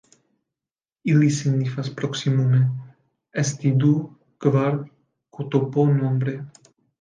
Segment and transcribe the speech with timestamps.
[1.11, 2.61] Ili signifas proksimume
[3.43, 3.91] 'esti du,
[4.47, 4.81] kvar
[5.41, 6.37] ktp nombre'.